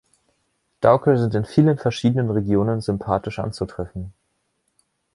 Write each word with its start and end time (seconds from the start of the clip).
Duiker 0.81 1.15
sind 1.19 1.35
in 1.35 1.45
vielen 1.45 1.77
verschiedenen 1.77 2.31
Regionen 2.31 2.81
sympathisch 2.81 3.37
anzutreffen. 3.37 4.13